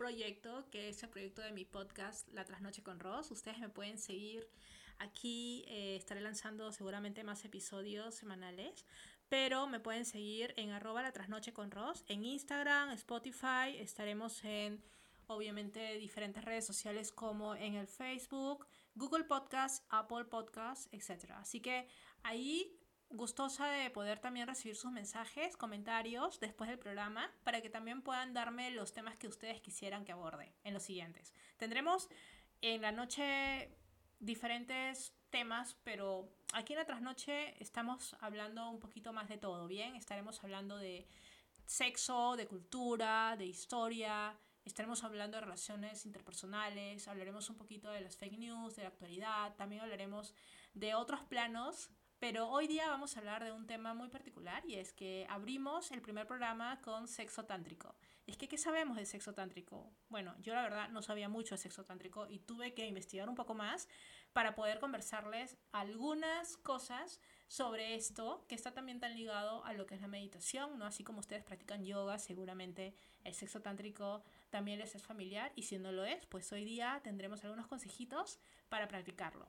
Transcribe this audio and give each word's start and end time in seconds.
proyecto 0.00 0.64
que 0.70 0.88
es 0.88 1.02
el 1.02 1.10
proyecto 1.10 1.42
de 1.42 1.52
mi 1.52 1.66
podcast 1.66 2.26
La 2.32 2.46
trasnoche 2.46 2.82
con 2.82 3.00
Ross. 3.00 3.30
Ustedes 3.30 3.58
me 3.58 3.68
pueden 3.68 3.98
seguir 3.98 4.48
aquí, 4.98 5.62
eh, 5.68 5.96
estaré 5.96 6.22
lanzando 6.22 6.72
seguramente 6.72 7.22
más 7.22 7.44
episodios 7.44 8.14
semanales, 8.14 8.86
pero 9.28 9.66
me 9.66 9.78
pueden 9.78 10.06
seguir 10.06 10.54
en 10.56 10.70
arroba 10.70 11.02
la 11.02 11.12
trasnoche 11.12 11.52
con 11.52 11.70
Ross, 11.70 12.02
en 12.08 12.24
Instagram, 12.24 12.92
Spotify, 12.92 13.76
estaremos 13.76 14.42
en 14.42 14.82
obviamente 15.26 15.98
diferentes 15.98 16.46
redes 16.46 16.64
sociales 16.64 17.12
como 17.12 17.54
en 17.54 17.74
el 17.74 17.86
Facebook, 17.86 18.66
Google 18.94 19.24
Podcast, 19.24 19.84
Apple 19.90 20.24
Podcast, 20.24 20.90
etc. 20.94 21.32
Así 21.32 21.60
que 21.60 21.86
ahí 22.22 22.79
gustosa 23.10 23.66
de 23.66 23.90
poder 23.90 24.20
también 24.20 24.46
recibir 24.46 24.76
sus 24.76 24.90
mensajes, 24.92 25.56
comentarios 25.56 26.40
después 26.40 26.70
del 26.70 26.78
programa 26.78 27.30
para 27.44 27.60
que 27.60 27.68
también 27.68 28.02
puedan 28.02 28.32
darme 28.32 28.70
los 28.70 28.92
temas 28.92 29.16
que 29.16 29.28
ustedes 29.28 29.60
quisieran 29.60 30.04
que 30.04 30.12
aborde 30.12 30.52
en 30.64 30.74
los 30.74 30.82
siguientes. 30.82 31.34
Tendremos 31.56 32.08
en 32.60 32.82
la 32.82 32.92
noche 32.92 33.76
diferentes 34.20 35.12
temas, 35.30 35.76
pero 35.84 36.28
aquí 36.52 36.72
en 36.72 36.78
la 36.78 36.84
trasnoche 36.84 37.60
estamos 37.62 38.16
hablando 38.20 38.70
un 38.70 38.78
poquito 38.78 39.12
más 39.12 39.28
de 39.28 39.38
todo, 39.38 39.66
¿bien? 39.66 39.96
Estaremos 39.96 40.42
hablando 40.44 40.76
de 40.76 41.08
sexo, 41.66 42.36
de 42.36 42.46
cultura, 42.46 43.36
de 43.36 43.46
historia, 43.46 44.38
Estaremos 44.64 45.04
hablando 45.04 45.36
de 45.36 45.40
relaciones 45.40 46.04
interpersonales, 46.04 47.08
hablaremos 47.08 47.48
un 47.48 47.56
poquito 47.56 47.90
de 47.90 48.02
las 48.02 48.16
fake 48.16 48.38
news, 48.38 48.76
de 48.76 48.82
la 48.82 48.88
actualidad, 48.88 49.56
también 49.56 49.80
hablaremos 49.80 50.34
de 50.74 50.94
otros 50.94 51.22
planos, 51.22 51.90
pero 52.20 52.50
hoy 52.50 52.68
día 52.68 52.86
vamos 52.86 53.16
a 53.16 53.20
hablar 53.20 53.42
de 53.42 53.50
un 53.50 53.66
tema 53.66 53.94
muy 53.94 54.08
particular 54.08 54.62
y 54.66 54.74
es 54.74 54.92
que 54.92 55.26
abrimos 55.30 55.90
el 55.90 56.02
primer 56.02 56.26
programa 56.26 56.78
con 56.82 57.08
sexo 57.08 57.46
tántrico. 57.46 57.96
Es 58.26 58.36
que, 58.36 58.46
¿qué 58.46 58.58
sabemos 58.58 58.98
de 58.98 59.06
sexo 59.06 59.32
tántrico? 59.32 59.90
Bueno, 60.10 60.36
yo 60.42 60.54
la 60.54 60.62
verdad 60.62 60.90
no 60.90 61.00
sabía 61.00 61.30
mucho 61.30 61.54
de 61.54 61.62
sexo 61.62 61.82
tántrico 61.82 62.28
y 62.28 62.38
tuve 62.40 62.74
que 62.74 62.86
investigar 62.86 63.26
un 63.26 63.34
poco 63.34 63.54
más 63.54 63.88
para 64.34 64.54
poder 64.54 64.80
conversarles 64.80 65.56
algunas 65.72 66.58
cosas 66.58 67.22
sobre 67.48 67.94
esto 67.94 68.44
que 68.48 68.54
está 68.54 68.74
también 68.74 69.00
tan 69.00 69.16
ligado 69.16 69.64
a 69.64 69.72
lo 69.72 69.86
que 69.86 69.94
es 69.94 70.02
la 70.02 70.06
meditación, 70.06 70.78
¿no? 70.78 70.84
Así 70.84 71.02
como 71.02 71.20
ustedes 71.20 71.42
practican 71.42 71.86
yoga, 71.86 72.18
seguramente 72.18 72.94
el 73.24 73.32
sexo 73.32 73.62
tántrico 73.62 74.22
también 74.50 74.78
les 74.78 74.94
es 74.94 75.02
familiar 75.02 75.52
y 75.56 75.62
si 75.62 75.78
no 75.78 75.90
lo 75.90 76.04
es, 76.04 76.26
pues 76.26 76.52
hoy 76.52 76.66
día 76.66 77.00
tendremos 77.02 77.42
algunos 77.44 77.66
consejitos 77.66 78.38
para 78.68 78.88
practicarlo. 78.88 79.48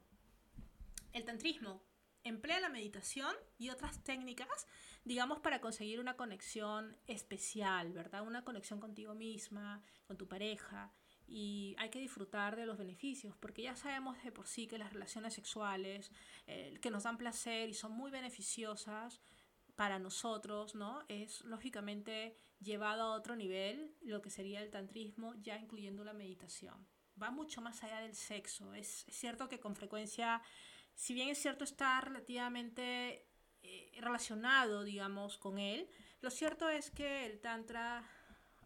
El 1.12 1.26
tantrismo 1.26 1.82
emplea 2.24 2.60
la 2.60 2.70
meditación 2.70 3.36
y 3.58 3.70
otras 3.70 4.04
técnicas, 4.04 4.68
digamos, 5.04 5.40
para 5.40 5.62
conseguir 5.62 6.00
una 6.00 6.16
conexión 6.16 6.98
especial, 7.08 7.92
¿verdad? 7.94 8.26
Una 8.26 8.44
conexión 8.44 8.80
contigo 8.80 9.16
misma, 9.16 9.82
con 10.06 10.18
tu 10.18 10.28
pareja, 10.28 10.94
y 11.28 11.76
hay 11.78 11.90
que 11.90 12.00
disfrutar 12.00 12.58
de 12.58 12.66
los 12.66 12.78
beneficios, 12.78 13.38
porque 13.38 13.62
ya 13.62 13.76
sabemos 13.76 14.22
de 14.22 14.34
por 14.34 14.48
sí 14.48 14.68
que 14.68 14.78
las 14.78 14.92
relaciones 14.92 15.34
sexuales 15.34 16.12
eh, 16.46 16.78
que 16.82 16.92
nos 16.92 17.04
dan 17.04 17.18
placer 17.18 17.70
y 17.70 17.74
son 17.74 17.94
muy 17.94 18.12
beneficiosas 18.12 19.22
para 19.76 19.98
nosotros, 19.98 20.76
¿no? 20.76 21.04
Es 21.08 21.42
lógicamente 21.46 22.36
llevado 22.60 23.04
a 23.04 23.16
otro 23.16 23.38
nivel 23.38 23.96
lo 24.02 24.22
que 24.22 24.30
sería 24.30 24.62
el 24.62 24.70
tantrismo, 24.70 25.34
ya 25.42 25.58
incluyendo 25.58 26.04
la 26.04 26.14
meditación. 26.14 26.86
Va 27.22 27.32
mucho 27.32 27.62
más 27.62 27.82
allá 27.84 28.02
del 28.02 28.14
sexo. 28.14 28.74
Es, 28.74 29.08
es 29.08 29.16
cierto 29.16 29.48
que 29.48 29.60
con 29.60 29.76
frecuencia, 29.76 30.42
si 30.96 31.14
bien 31.14 31.30
es 31.30 31.42
cierto 31.42 31.64
está 31.64 32.00
relativamente 32.02 33.26
eh, 33.64 33.92
relacionado, 34.00 34.84
digamos, 34.84 35.38
con 35.38 35.58
él, 35.58 35.90
lo 36.22 36.30
cierto 36.30 36.70
es 36.70 36.92
que 36.92 37.26
el 37.26 37.40
tantra 37.40 38.08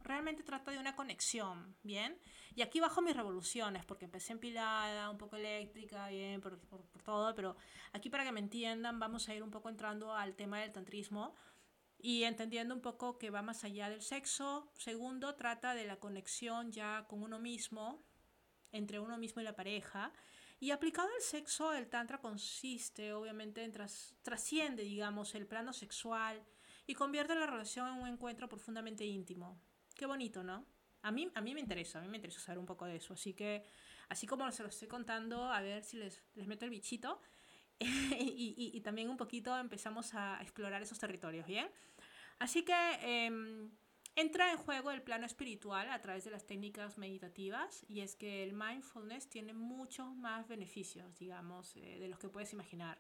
realmente 0.06 0.44
trata 0.44 0.72
de 0.72 0.78
una 0.78 0.96
conexión, 0.96 1.76
¿bien? 1.84 2.18
Y 2.56 2.62
aquí 2.62 2.80
bajo 2.80 3.02
mis 3.02 3.16
revoluciones, 3.16 3.86
porque 3.86 4.06
empecé 4.06 4.34
empilada, 4.34 5.10
un 5.10 5.18
poco 5.18 5.36
eléctrica, 5.36 6.08
bien, 6.08 6.42
por, 6.42 6.60
por, 6.60 6.82
todo, 7.04 7.36
pero 7.36 7.58
aquí 7.92 8.10
para 8.10 8.24
que 8.24 8.32
me 8.32 8.40
entiendan 8.40 9.00
vamos 9.00 9.28
a 9.28 9.36
ir 9.36 9.44
un 9.44 9.52
poco 9.52 9.70
entrando 9.70 10.14
al 10.14 10.36
tema 10.36 10.60
del 10.60 10.72
tantrismo 10.72 11.36
y 12.00 12.24
entendiendo 12.24 12.76
un 12.76 12.82
poco 12.82 13.18
que 13.18 13.30
va 13.30 13.42
más 13.42 13.64
allá 13.64 13.90
del 13.90 14.02
sexo. 14.02 14.70
Segundo, 14.76 15.36
trata 15.36 15.74
de 15.74 15.86
la 15.86 15.98
conexión 15.98 16.72
ya 16.72 17.06
con 17.08 17.24
uno 17.24 17.40
mismo, 17.40 18.04
entre 18.72 19.00
uno 19.00 19.18
mismo 19.18 19.42
y 19.42 19.46
la 19.46 19.56
pareja. 19.56 20.14
Y 20.60 20.72
aplicado 20.72 21.10
al 21.14 21.22
sexo, 21.22 21.74
el 21.74 21.88
tantra 21.88 22.20
consiste 22.20 23.14
obviamente 23.14 23.64
en 23.64 23.72
tras, 23.72 24.16
trasciende, 24.22 24.84
digamos, 24.84 25.36
el 25.36 25.46
plano 25.46 25.74
sexual 25.74 26.44
y 26.88 26.94
convierte 26.94 27.36
la 27.36 27.46
relación 27.46 27.88
en 27.88 28.02
un 28.02 28.08
encuentro 28.08 28.48
profundamente 28.48 29.06
íntimo. 29.06 29.60
Qué 29.96 30.06
bonito, 30.06 30.44
¿no? 30.44 30.66
A 31.02 31.12
mí, 31.12 31.30
a 31.36 31.42
mí 31.42 31.54
me 31.54 31.60
interesa, 31.60 32.00
a 32.00 32.02
mí 32.02 32.08
me 32.08 32.18
interesa 32.18 32.40
saber 32.40 32.60
un 32.60 32.66
poco 32.66 32.86
de 32.86 32.96
eso. 32.96 33.14
Así 33.14 33.34
que, 33.34 33.64
así 34.10 34.26
como 34.26 34.50
se 34.52 34.64
lo 34.64 34.70
estoy 34.70 34.88
contando, 34.88 35.52
a 35.52 35.62
ver 35.62 35.84
si 35.84 35.98
les, 35.98 36.24
les 36.34 36.48
meto 36.48 36.66
el 36.66 36.72
bichito. 36.72 37.22
y, 37.80 38.72
y, 38.74 38.82
también 38.82 39.10
un 39.10 39.18
poquito 39.18 39.58
empezamos 39.60 40.14
a 40.14 40.40
explorar 40.42 40.82
esos 40.82 40.98
territorios, 40.98 41.46
¿bien? 41.46 41.70
Así 42.40 42.64
que 42.64 42.74
em, 43.02 43.70
entra 44.16 44.52
en 44.52 44.58
juego 44.58 44.92
el 44.92 45.02
plano 45.02 45.26
espiritual 45.26 45.90
a 45.90 46.02
través 46.02 46.24
de 46.24 46.32
las 46.32 46.46
técnicas 46.46 46.98
meditativas 46.98 47.86
y 47.88 48.02
es 48.02 48.16
que 48.16 48.44
el 48.44 48.54
mindfulness 48.54 49.30
tiene 49.30 49.54
muchos 49.54 50.16
más 50.16 50.48
beneficios, 50.48 51.18
digamos, 51.18 51.76
eh, 51.76 52.00
de 52.00 52.08
los 52.08 52.20
que 52.20 52.30
puedes 52.30 52.54
imaginar 52.54 53.00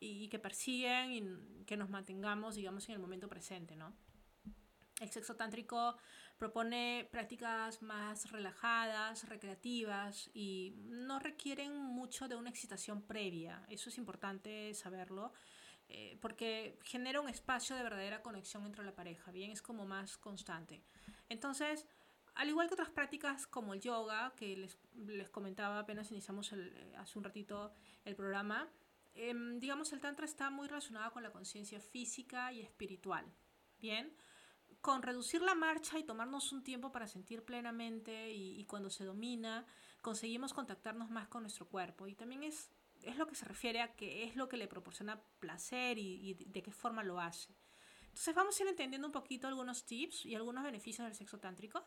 y, 0.00 0.24
y 0.24 0.28
que 0.28 0.38
persiguen 0.38 1.12
y 1.12 1.64
que 1.64 1.76
nos 1.76 1.90
mantengamos, 1.90 2.56
digamos, 2.56 2.88
en 2.88 2.94
el 2.94 3.00
momento 3.00 3.28
presente, 3.28 3.76
¿no? 3.76 3.94
El 5.00 5.10
sexo 5.10 5.36
tántrico 5.36 5.96
propone 6.38 7.06
prácticas 7.10 7.82
más 7.82 8.30
relajadas, 8.30 9.28
recreativas 9.28 10.30
y 10.32 10.74
no 10.76 11.18
requieren 11.18 11.76
mucho 11.76 12.28
de 12.28 12.36
una 12.36 12.48
excitación 12.48 13.02
previa. 13.02 13.64
Eso 13.68 13.90
es 13.90 13.98
importante 13.98 14.72
saberlo 14.72 15.32
eh, 15.88 16.18
porque 16.20 16.78
genera 16.82 17.20
un 17.20 17.28
espacio 17.28 17.76
de 17.76 17.82
verdadera 17.82 18.22
conexión 18.22 18.64
entre 18.66 18.84
la 18.84 18.94
pareja, 18.94 19.30
bien, 19.30 19.50
es 19.50 19.62
como 19.62 19.86
más 19.86 20.16
constante. 20.18 20.82
Entonces, 21.28 21.86
al 22.34 22.48
igual 22.48 22.68
que 22.68 22.74
otras 22.74 22.90
prácticas 22.90 23.46
como 23.46 23.74
el 23.74 23.80
yoga, 23.80 24.34
que 24.36 24.56
les, 24.56 24.78
les 24.94 25.30
comentaba 25.30 25.78
apenas 25.78 26.10
iniciamos 26.10 26.52
el, 26.52 26.68
eh, 26.76 26.96
hace 26.96 27.18
un 27.18 27.24
ratito 27.24 27.72
el 28.04 28.14
programa, 28.16 28.68
eh, 29.14 29.34
digamos 29.58 29.92
el 29.92 30.00
tantra 30.00 30.26
está 30.26 30.50
muy 30.50 30.68
relacionado 30.68 31.12
con 31.12 31.22
la 31.22 31.32
conciencia 31.32 31.80
física 31.80 32.52
y 32.52 32.60
espiritual, 32.60 33.24
bien 33.80 34.14
con 34.86 35.02
reducir 35.02 35.42
la 35.42 35.56
marcha 35.56 35.98
y 35.98 36.04
tomarnos 36.04 36.52
un 36.52 36.62
tiempo 36.62 36.92
para 36.92 37.08
sentir 37.08 37.44
plenamente 37.44 38.30
y, 38.30 38.64
cuando 38.66 38.88
se 38.88 39.04
domina, 39.04 39.66
conseguimos 40.00 40.54
contactarnos 40.54 41.10
más 41.10 41.26
con 41.26 41.42
nuestro 41.42 41.66
cuerpo. 41.66 42.06
Y 42.06 42.14
también 42.14 42.44
es, 42.44 42.70
es 43.06 43.16
lo 43.16 43.26
que 43.26 43.34
se 43.34 43.44
refiere 43.44 43.80
a 43.80 43.94
que 43.94 44.24
es 44.24 44.36
lo 44.36 44.48
que 44.48 44.56
le 44.56 44.66
proporciona 44.66 45.20
placer 45.38 45.98
y, 45.98 46.34
de 46.34 46.62
qué 46.62 46.70
forma 46.70 47.02
lo 47.02 47.20
hace. 47.20 47.54
Entonces 48.08 48.34
vamos 48.34 48.58
a 48.58 48.62
ir 48.62 48.68
entendiendo 48.68 49.06
un 49.06 49.12
poquito 49.12 49.46
algunos 49.46 49.84
tips 49.84 50.26
y 50.26 50.34
algunos 50.34 50.64
beneficios 50.64 51.06
del 51.06 51.14
sexo 51.14 51.38
tántrico. 51.38 51.84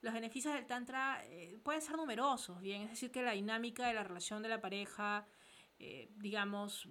Los 0.00 0.12
beneficios 0.12 0.54
del 0.54 0.66
tantra 0.66 1.24
eh, 1.26 1.58
pueden 1.62 1.80
ser 1.80 1.96
numerosos, 1.96 2.60
bien, 2.60 2.82
es 2.82 2.90
decir, 2.90 3.10
que 3.12 3.22
la 3.22 3.32
dinámica 3.32 3.86
de 3.86 3.94
la 3.94 4.02
relación 4.02 4.42
de 4.42 4.48
la 4.48 4.60
pareja, 4.60 5.26
eh, 5.78 6.10
digamos, 6.16 6.88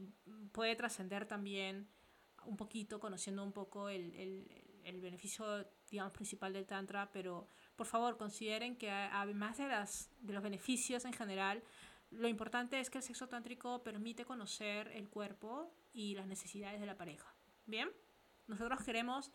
puede 0.53 0.75
trascender 0.77 1.25
también 1.25 1.89
un 2.45 2.55
poquito, 2.55 2.99
conociendo 2.99 3.43
un 3.43 3.51
poco 3.51 3.89
el, 3.89 4.13
el, 4.83 5.01
beneficio, 5.01 5.67
digamos, 5.89 6.13
principal 6.13 6.53
del 6.53 6.65
Tantra, 6.65 7.11
pero 7.11 7.47
por 7.75 7.85
favor 7.85 8.17
consideren 8.17 8.75
que 8.77 8.89
además 8.89 9.57
de, 9.57 9.67
las, 9.67 10.09
de 10.19 10.33
los 10.33 10.41
beneficios 10.41 11.05
en 11.05 11.13
general, 11.13 11.61
lo 12.11 12.27
importante 12.27 12.79
es 12.79 12.89
que 12.89 12.99
el 12.99 13.03
sexo 13.03 13.27
tántrico 13.27 13.83
permite 13.83 14.25
conocer 14.25 14.89
el 14.89 15.09
cuerpo 15.09 15.73
y 15.93 16.15
las 16.15 16.27
necesidades 16.27 16.79
de 16.79 16.85
la 16.85 16.97
pareja. 16.97 17.33
Bien, 17.65 17.89
nosotros 18.47 18.83
queremos 18.83 19.31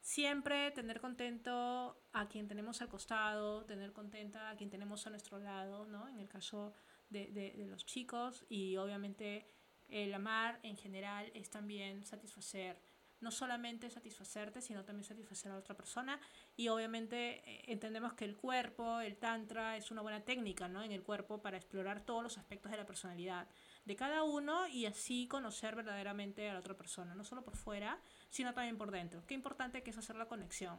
siempre 0.00 0.70
tener 0.72 1.00
contento 1.00 2.02
a 2.12 2.28
quien 2.28 2.48
tenemos 2.48 2.82
al 2.82 2.88
costado, 2.88 3.64
tener 3.64 3.92
contenta 3.92 4.50
a 4.50 4.56
quien 4.56 4.70
tenemos 4.70 5.06
a 5.06 5.10
nuestro 5.10 5.38
lado, 5.38 5.86
¿no? 5.86 6.08
En 6.08 6.18
el 6.18 6.28
caso 6.28 6.74
de, 7.08 7.28
de, 7.28 7.52
de 7.56 7.66
los 7.66 7.86
chicos 7.86 8.44
y 8.48 8.76
obviamente 8.76 9.46
el 9.88 10.12
amar 10.12 10.60
en 10.62 10.76
general 10.76 11.30
es 11.34 11.50
también 11.50 12.04
satisfacer, 12.04 12.80
no 13.20 13.30
solamente 13.30 13.90
satisfacerte, 13.90 14.60
sino 14.60 14.84
también 14.84 15.04
satisfacer 15.04 15.52
a 15.52 15.56
otra 15.56 15.76
persona. 15.76 16.20
Y 16.56 16.68
obviamente 16.68 17.42
eh, 17.44 17.64
entendemos 17.66 18.14
que 18.14 18.24
el 18.24 18.36
cuerpo, 18.36 19.00
el 19.00 19.16
tantra, 19.16 19.76
es 19.76 19.90
una 19.90 20.02
buena 20.02 20.24
técnica 20.24 20.68
¿no? 20.68 20.82
en 20.82 20.92
el 20.92 21.02
cuerpo 21.02 21.40
para 21.40 21.56
explorar 21.56 22.04
todos 22.04 22.22
los 22.22 22.38
aspectos 22.38 22.70
de 22.70 22.78
la 22.78 22.86
personalidad 22.86 23.46
de 23.84 23.96
cada 23.96 24.22
uno 24.22 24.68
y 24.68 24.86
así 24.86 25.26
conocer 25.28 25.74
verdaderamente 25.74 26.48
a 26.48 26.52
la 26.52 26.60
otra 26.60 26.76
persona, 26.76 27.14
no 27.14 27.24
solo 27.24 27.42
por 27.42 27.56
fuera, 27.56 27.98
sino 28.28 28.52
también 28.54 28.76
por 28.76 28.90
dentro. 28.90 29.24
Qué 29.26 29.34
importante 29.34 29.82
que 29.82 29.90
es 29.90 29.98
hacer 29.98 30.16
la 30.16 30.26
conexión. 30.26 30.78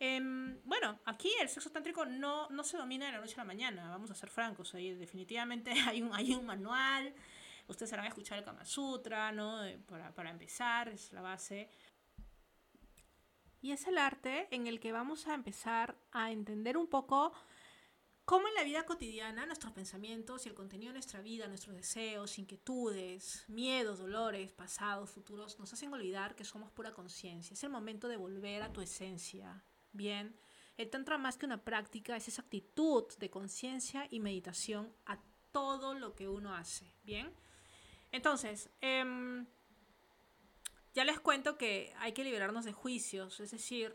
Em, 0.00 0.60
bueno, 0.64 1.00
aquí 1.06 1.30
el 1.40 1.48
sexo 1.48 1.70
tántrico 1.70 2.04
no, 2.06 2.48
no 2.50 2.62
se 2.62 2.76
domina 2.76 3.06
de 3.06 3.12
la 3.12 3.18
noche 3.18 3.34
a 3.34 3.38
la 3.38 3.44
mañana, 3.44 3.90
vamos 3.90 4.10
a 4.12 4.14
ser 4.14 4.30
francos, 4.30 4.72
ahí 4.74 4.94
definitivamente 4.94 5.72
hay 5.86 6.02
un, 6.02 6.14
hay 6.14 6.34
un 6.34 6.46
manual, 6.46 7.12
Ustedes 7.68 7.92
habrán 7.92 8.08
escuchado 8.08 8.38
el 8.38 8.44
Kama 8.44 8.64
Sutra, 8.64 9.30
¿no? 9.30 9.60
Para, 9.86 10.14
para 10.14 10.30
empezar, 10.30 10.88
es 10.88 11.12
la 11.12 11.20
base. 11.20 11.70
Y 13.60 13.72
es 13.72 13.86
el 13.86 13.98
arte 13.98 14.48
en 14.50 14.66
el 14.66 14.80
que 14.80 14.92
vamos 14.92 15.26
a 15.26 15.34
empezar 15.34 15.96
a 16.12 16.30
entender 16.30 16.76
un 16.76 16.86
poco 16.86 17.32
cómo 18.24 18.46
en 18.46 18.54
la 18.54 18.62
vida 18.62 18.84
cotidiana 18.84 19.46
nuestros 19.46 19.72
pensamientos 19.72 20.44
y 20.44 20.48
el 20.48 20.54
contenido 20.54 20.90
de 20.90 20.98
nuestra 20.98 21.20
vida, 21.20 21.48
nuestros 21.48 21.74
deseos, 21.74 22.38
inquietudes, 22.38 23.44
miedos, 23.48 23.98
dolores, 23.98 24.52
pasados, 24.52 25.10
futuros, 25.10 25.58
nos 25.58 25.72
hacen 25.72 25.92
olvidar 25.92 26.36
que 26.36 26.44
somos 26.44 26.70
pura 26.70 26.92
conciencia. 26.92 27.54
Es 27.54 27.64
el 27.64 27.70
momento 27.70 28.06
de 28.06 28.16
volver 28.16 28.62
a 28.62 28.72
tu 28.72 28.80
esencia. 28.80 29.64
Bien, 29.92 30.38
el 30.76 30.90
tantra 30.90 31.18
más 31.18 31.36
que 31.36 31.46
una 31.46 31.64
práctica 31.64 32.16
es 32.16 32.28
esa 32.28 32.42
actitud 32.42 33.04
de 33.18 33.30
conciencia 33.30 34.06
y 34.10 34.20
meditación 34.20 34.92
a 35.06 35.18
todo 35.50 35.94
lo 35.94 36.14
que 36.14 36.28
uno 36.28 36.54
hace. 36.54 36.94
Bien, 37.02 37.34
entonces, 38.12 38.70
eh, 38.80 39.44
ya 40.94 41.04
les 41.04 41.20
cuento 41.20 41.56
que 41.56 41.94
hay 41.98 42.12
que 42.12 42.24
liberarnos 42.24 42.64
de 42.64 42.72
juicios, 42.72 43.40
es 43.40 43.50
decir, 43.50 43.94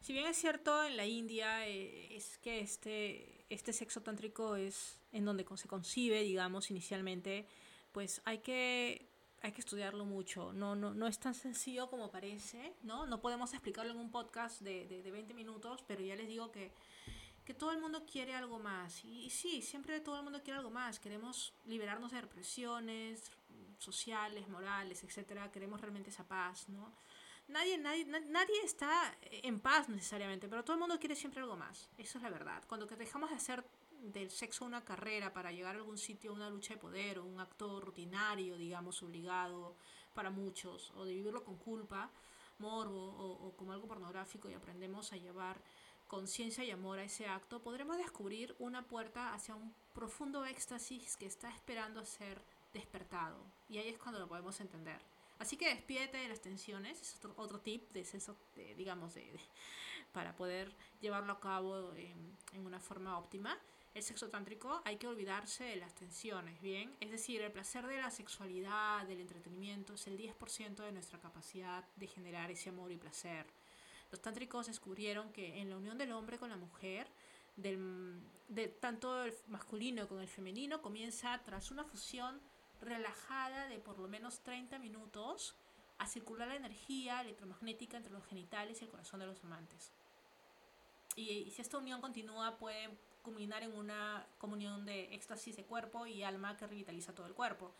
si 0.00 0.12
bien 0.12 0.26
es 0.26 0.36
cierto 0.36 0.82
en 0.82 0.96
la 0.96 1.06
India 1.06 1.66
eh, 1.68 2.16
es 2.16 2.38
que 2.38 2.60
este, 2.60 3.44
este 3.50 3.72
sexo 3.72 4.02
tántrico 4.02 4.56
es 4.56 4.98
en 5.12 5.24
donde 5.24 5.46
se 5.56 5.68
concibe, 5.68 6.22
digamos, 6.22 6.70
inicialmente, 6.70 7.46
pues 7.92 8.22
hay 8.24 8.38
que, 8.38 9.10
hay 9.42 9.52
que 9.52 9.60
estudiarlo 9.60 10.06
mucho. 10.06 10.52
No, 10.54 10.74
no, 10.74 10.94
no 10.94 11.06
es 11.06 11.18
tan 11.18 11.34
sencillo 11.34 11.90
como 11.90 12.10
parece, 12.10 12.74
¿no? 12.82 13.06
No 13.06 13.20
podemos 13.20 13.52
explicarlo 13.52 13.92
en 13.92 13.98
un 13.98 14.10
podcast 14.10 14.62
de, 14.62 14.86
de, 14.86 15.02
de 15.02 15.10
20 15.10 15.34
minutos, 15.34 15.84
pero 15.86 16.02
ya 16.02 16.16
les 16.16 16.28
digo 16.28 16.50
que, 16.50 16.72
que 17.44 17.52
todo 17.52 17.72
el 17.72 17.80
mundo 17.80 18.06
quiere 18.10 18.34
algo 18.34 18.58
más. 18.58 19.04
Y, 19.04 19.26
y, 19.26 19.30
sí, 19.30 19.60
siempre 19.60 20.00
todo 20.00 20.16
el 20.16 20.22
mundo 20.22 20.42
quiere 20.42 20.58
algo 20.58 20.70
más. 20.70 20.98
Queremos 20.98 21.52
liberarnos 21.66 22.12
de 22.12 22.22
represiones, 22.22 23.30
sociales, 23.80 24.48
morales, 24.48 25.02
etcétera, 25.02 25.50
queremos 25.50 25.80
realmente 25.80 26.10
esa 26.10 26.24
paz, 26.24 26.68
¿no? 26.68 26.92
Nadie, 27.48 27.78
nadie, 27.78 28.04
nadie 28.04 28.62
está 28.62 29.16
en 29.20 29.58
paz 29.58 29.88
necesariamente, 29.88 30.48
pero 30.48 30.62
todo 30.62 30.74
el 30.74 30.80
mundo 30.80 31.00
quiere 31.00 31.16
siempre 31.16 31.40
algo 31.40 31.56
más. 31.56 31.88
Eso 31.98 32.18
es 32.18 32.22
la 32.22 32.30
verdad. 32.30 32.62
Cuando 32.68 32.86
dejamos 32.86 33.30
de 33.30 33.36
hacer 33.36 33.64
del 34.02 34.30
sexo 34.30 34.64
una 34.64 34.84
carrera 34.84 35.32
para 35.32 35.50
llegar 35.52 35.74
a 35.74 35.78
algún 35.78 35.98
sitio, 35.98 36.32
una 36.32 36.48
lucha 36.48 36.74
de 36.74 36.80
poder 36.80 37.18
o 37.18 37.24
un 37.24 37.40
acto 37.40 37.80
rutinario, 37.80 38.56
digamos, 38.56 39.02
obligado 39.02 39.74
para 40.14 40.30
muchos, 40.30 40.92
o 40.96 41.04
de 41.04 41.14
vivirlo 41.14 41.44
con 41.44 41.56
culpa, 41.56 42.10
morbo 42.58 42.98
o, 42.98 43.52
como 43.56 43.72
algo 43.72 43.88
pornográfico 43.88 44.48
y 44.48 44.54
aprendemos 44.54 45.12
a 45.12 45.16
llevar 45.16 45.60
conciencia 46.06 46.64
y 46.64 46.70
amor 46.70 46.98
a 46.98 47.04
ese 47.04 47.26
acto, 47.26 47.62
podremos 47.62 47.96
descubrir 47.96 48.54
una 48.58 48.82
puerta 48.82 49.32
hacia 49.32 49.54
un 49.54 49.72
profundo 49.94 50.44
éxtasis 50.44 51.16
que 51.16 51.26
está 51.26 51.48
esperando 51.50 52.04
ser 52.04 52.42
despertado. 52.72 53.44
Y 53.68 53.78
ahí 53.78 53.88
es 53.88 53.98
cuando 53.98 54.20
lo 54.20 54.28
podemos 54.28 54.60
entender. 54.60 55.00
Así 55.40 55.56
que 55.56 55.68
despídete 55.68 56.18
de 56.18 56.28
las 56.28 56.42
tensiones, 56.42 57.00
es 57.00 57.16
otro, 57.16 57.32
otro 57.36 57.60
tip 57.60 57.90
de 57.92 58.00
eso, 58.00 58.36
de, 58.54 58.74
digamos, 58.74 59.14
de, 59.14 59.32
de, 59.32 59.40
para 60.12 60.36
poder 60.36 60.70
llevarlo 61.00 61.32
a 61.32 61.40
cabo 61.40 61.94
en, 61.94 62.36
en, 62.52 62.66
una 62.66 62.78
forma 62.78 63.18
óptima. 63.18 63.58
El 63.94 64.02
sexo 64.02 64.28
tántrico 64.28 64.82
hay 64.84 64.98
que 64.98 65.08
olvidarse 65.08 65.64
de 65.64 65.76
las 65.76 65.94
tensiones, 65.94 66.60
¿bien? 66.60 66.94
Es 67.00 67.10
decir, 67.10 67.40
el 67.40 67.50
placer 67.50 67.86
de 67.86 67.96
la 67.96 68.10
sexualidad, 68.10 69.06
del 69.06 69.20
entretenimiento, 69.20 69.94
es 69.94 70.06
el 70.06 70.18
10% 70.18 70.76
de 70.76 70.92
nuestra 70.92 71.18
capacidad 71.18 71.84
de 71.96 72.06
generar 72.06 72.50
ese 72.50 72.68
amor 72.68 72.92
y 72.92 72.98
placer. 72.98 73.46
Los 74.10 74.20
tántricos 74.20 74.66
descubrieron 74.66 75.32
que 75.32 75.60
en 75.60 75.70
la 75.70 75.76
unión 75.76 75.96
del 75.96 76.12
hombre 76.12 76.38
con 76.38 76.50
la 76.50 76.56
mujer, 76.56 77.08
del, 77.56 78.20
de 78.48 78.68
tanto 78.68 79.24
el 79.24 79.34
masculino 79.48 80.06
con 80.06 80.20
el 80.20 80.28
femenino, 80.28 80.82
comienza 80.82 81.40
tras 81.44 81.70
una 81.70 81.84
fusión 81.84 82.40
relajada 82.80 83.66
de 83.68 83.78
por 83.78 83.98
lo 83.98 84.08
menos 84.08 84.40
30 84.40 84.78
minutos 84.78 85.54
a 85.98 86.06
circular 86.06 86.48
la 86.48 86.56
energía 86.56 87.20
electromagnética 87.20 87.96
entre 87.96 88.12
los 88.12 88.24
genitales 88.26 88.80
y 88.80 88.84
el 88.84 88.90
corazón 88.90 89.20
de 89.20 89.26
los 89.26 89.42
amantes. 89.44 89.92
Y, 91.16 91.50
si 91.50 91.60
esta 91.60 91.78
unión 91.78 92.00
continúa 92.00 92.56
puede 92.56 92.88
culminar 93.22 93.62
en 93.62 93.74
una 93.74 94.26
comunión 94.38 94.86
de 94.86 95.14
éxtasis 95.14 95.56
de 95.56 95.64
cuerpo 95.64 96.06
y 96.06 96.22
alma 96.22 96.56
que 96.56 96.66
revitaliza 96.66 97.14
todo 97.14 97.26
el 97.26 97.34
cuerpo 97.34 97.74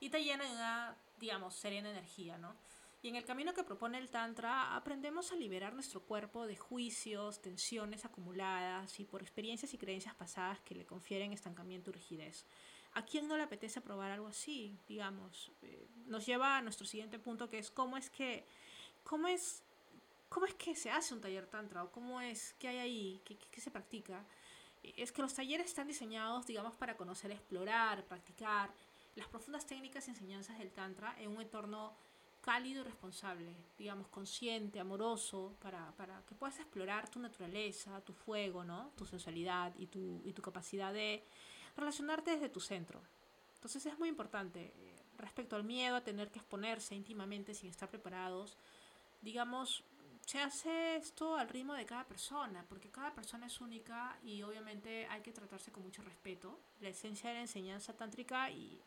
y 0.00 0.08
te 0.08 0.24
llena 0.24 0.44
de 0.44 0.50
una, 0.52 0.96
digamos, 1.18 1.54
serena 1.54 1.90
energía, 1.90 2.38
¿no? 2.38 2.54
Y 3.02 3.08
en 3.08 3.16
el 3.16 3.24
camino 3.24 3.52
que 3.52 3.62
propone 3.62 3.98
el 3.98 4.08
Tantra 4.08 4.74
aprendemos 4.74 5.30
a 5.30 5.36
liberar 5.36 5.74
nuestro 5.74 6.00
cuerpo 6.00 6.46
de 6.46 6.56
juicios, 6.56 7.40
tensiones 7.42 8.04
acumuladas 8.04 8.98
y 8.98 9.04
por 9.04 9.22
experiencias 9.22 9.74
y 9.74 9.78
creencias 9.78 10.14
pasadas 10.14 10.60
que 10.60 10.74
le 10.74 10.86
confieren 10.86 11.32
estancamiento 11.32 11.90
y 11.90 11.92
rigidez. 11.92 12.46
¿A 12.96 13.04
quién 13.04 13.28
no 13.28 13.36
le 13.36 13.42
apetece 13.42 13.82
probar 13.82 14.10
algo 14.10 14.28
así? 14.28 14.74
Digamos, 14.88 15.52
eh, 15.60 15.86
nos 16.06 16.24
lleva 16.24 16.56
a 16.56 16.62
nuestro 16.62 16.86
siguiente 16.86 17.18
punto 17.18 17.50
que 17.50 17.58
es 17.58 17.70
cómo 17.70 17.98
es 17.98 18.08
que, 18.08 18.46
cómo 19.04 19.28
es, 19.28 19.62
cómo 20.30 20.46
es 20.46 20.54
que 20.54 20.74
se 20.74 20.90
hace 20.90 21.12
un 21.12 21.20
taller 21.20 21.46
tantra 21.46 21.84
o 21.84 21.92
cómo 21.92 22.22
es, 22.22 22.54
qué 22.58 22.68
hay 22.68 22.78
ahí, 22.78 23.20
qué, 23.22 23.36
qué, 23.36 23.60
se 23.60 23.70
practica. 23.70 24.24
Es 24.82 25.12
que 25.12 25.20
los 25.20 25.34
talleres 25.34 25.66
están 25.66 25.88
diseñados, 25.88 26.46
digamos, 26.46 26.74
para 26.74 26.96
conocer, 26.96 27.30
explorar, 27.32 28.02
practicar 28.06 28.70
las 29.14 29.28
profundas 29.28 29.66
técnicas 29.66 30.08
y 30.08 30.12
enseñanzas 30.12 30.58
del 30.58 30.70
tantra 30.70 31.14
en 31.20 31.32
un 31.32 31.42
entorno 31.42 31.92
cálido 32.40 32.80
y 32.80 32.84
responsable, 32.84 33.54
digamos, 33.76 34.08
consciente, 34.08 34.80
amoroso, 34.80 35.54
para, 35.60 35.92
para 35.98 36.22
que 36.22 36.34
puedas 36.34 36.58
explorar 36.60 37.10
tu 37.10 37.18
naturaleza, 37.18 38.00
tu 38.00 38.14
fuego, 38.14 38.64
¿no? 38.64 38.90
tu 38.96 39.04
sensualidad 39.04 39.74
y 39.76 39.86
tu, 39.86 40.22
y 40.24 40.32
tu 40.32 40.40
capacidad 40.40 40.94
de 40.94 41.22
relacionarte 41.76 42.32
desde 42.32 42.48
tu 42.48 42.60
centro. 42.60 43.00
Entonces 43.54 43.86
es 43.86 43.98
muy 43.98 44.08
importante 44.08 44.72
eh, 44.76 44.96
respecto 45.18 45.56
al 45.56 45.64
miedo 45.64 45.96
a 45.96 46.04
tener 46.04 46.30
que 46.30 46.38
exponerse 46.38 46.94
íntimamente 46.94 47.54
sin 47.54 47.70
estar 47.70 47.88
preparados. 47.88 48.56
Digamos, 49.22 49.84
se 50.26 50.40
hace 50.40 50.96
esto 50.96 51.36
al 51.36 51.48
ritmo 51.48 51.74
de 51.74 51.86
cada 51.86 52.04
persona, 52.04 52.64
porque 52.68 52.90
cada 52.90 53.14
persona 53.14 53.46
es 53.46 53.60
única 53.60 54.18
y 54.24 54.42
obviamente 54.42 55.06
hay 55.06 55.20
que 55.20 55.32
tratarse 55.32 55.70
con 55.70 55.84
mucho 55.84 56.02
respeto. 56.02 56.58
La 56.80 56.88
esencia 56.88 57.30
de 57.30 57.36
la 57.36 57.42
enseñanza 57.42 57.92
tántrica 57.92 58.50
y 58.50 58.80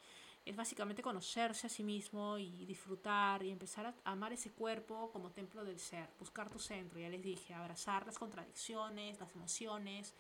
es 0.45 0.55
básicamente 0.55 1.01
conocerse 1.01 1.67
a 1.67 1.69
sí 1.69 1.83
mismo 1.83 2.37
y 2.37 2.65
disfrutar 2.65 3.43
y 3.43 3.51
empezar 3.51 3.85
a 3.85 4.11
amar 4.11 4.33
ese 4.33 4.51
cuerpo 4.51 5.11
como 5.11 5.31
templo 5.31 5.63
del 5.63 5.79
ser, 5.79 6.09
buscar 6.19 6.49
tu 6.49 6.59
centro, 6.59 6.99
ya 6.99 7.09
les 7.09 7.21
dije, 7.21 7.53
abrazar 7.53 8.05
las 8.05 8.17
contradicciones, 8.17 9.19
las 9.19 9.31
emociones, 9.35 10.15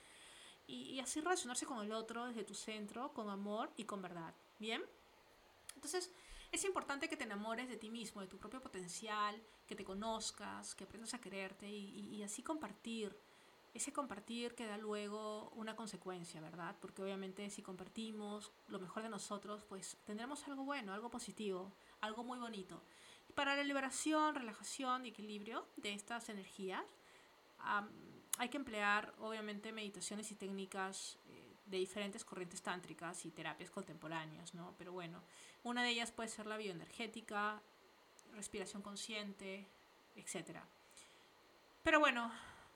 y, 0.69 0.93
y, 0.93 0.99
así 0.99 1.19
relacionarse 1.19 1.65
con 1.65 1.83
el 1.83 1.91
otro 1.91 2.27
desde 2.27 2.43
tu 2.43 2.53
centro, 2.53 3.11
con 3.13 3.29
amor 3.29 3.71
y 3.75 3.85
con 3.85 4.01
verdad. 4.01 4.35
¿Bien? 4.59 4.83
Entonces, 5.75 6.11
es 6.51 6.63
importante 6.63 7.09
que 7.09 7.17
te 7.17 7.23
enamores 7.23 7.67
de 7.69 7.77
ti 7.77 7.89
mismo, 7.89 8.21
de 8.21 8.27
tu 8.27 8.37
propio 8.37 8.61
potencial, 8.61 9.41
que 9.67 9.75
te 9.75 9.83
conozcas, 9.83 10.75
que 10.75 10.83
aprendas 10.83 11.13
a 11.15 11.21
quererte 11.21 11.67
y, 11.67 11.89
y, 11.99 12.15
y 12.15 12.23
así 12.23 12.43
compartir. 12.43 13.17
Ese 13.73 13.93
compartir 13.93 14.55
que 14.55 14.65
da 14.65 14.77
luego 14.77 15.51
una 15.51 15.75
consecuencia, 15.75 16.41
¿verdad? 16.41 16.75
Porque 16.81 17.03
obviamente 17.03 17.49
si 17.49 17.61
compartimos 17.61 18.51
lo 18.67 18.79
mejor 18.79 19.03
de 19.03 19.09
nosotros, 19.09 19.63
pues 19.63 19.97
tendremos 20.05 20.47
algo 20.47 20.63
bueno, 20.63 20.93
algo 20.93 21.09
positivo, 21.09 21.71
algo 22.01 22.23
muy 22.23 22.39
bonito. 22.39 22.81
Y 23.27 23.33
para 23.33 23.55
la 23.55 23.63
liberación, 23.63 24.35
relajación 24.35 25.05
y 25.05 25.09
equilibrio 25.09 25.67
de 25.77 25.93
estas 25.93 26.29
energías, 26.29 26.83
um, 27.59 27.87
hay 28.39 28.47
que 28.47 28.57
emplear 28.57 29.13
obviamente 29.19 29.73
meditaciones 29.73 30.31
y 30.31 30.35
técnicas 30.35 31.17
eh, 31.27 31.53
de 31.65 31.77
diferentes 31.77 32.23
corrientes 32.23 32.61
tántricas 32.61 33.25
y 33.25 33.31
terapias 33.31 33.69
contemporáneas, 33.69 34.53
¿no? 34.53 34.73
Pero 34.77 34.93
bueno, 34.93 35.21
una 35.63 35.83
de 35.83 35.89
ellas 35.89 36.11
puede 36.11 36.29
ser 36.29 36.47
la 36.47 36.55
bioenergética, 36.55 37.61
respiración 38.33 38.81
consciente, 38.81 39.67
etc. 40.15 40.59
Pero 41.83 41.99
bueno, 41.99 42.31